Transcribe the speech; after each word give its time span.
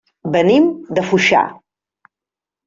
Venim 0.35 0.65
de 0.99 1.03
Foixà. 1.11 1.43